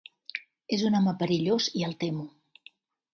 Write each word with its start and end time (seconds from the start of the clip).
És 0.77 0.85
un 0.87 0.97
home 0.99 1.13
perillós 1.19 1.67
i 1.81 1.85
el 1.91 1.93
temo. 2.05 2.25